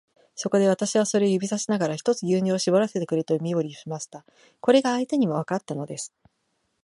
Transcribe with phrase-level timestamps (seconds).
[0.33, 4.25] そこで、私はそれを指さしながら、ひとつ牛乳をしぼらせてくれという身振りをしました。
[4.59, 6.11] これが相手にもわかったのです。